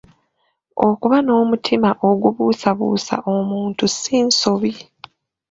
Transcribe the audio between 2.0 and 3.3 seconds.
ogubuusabuusa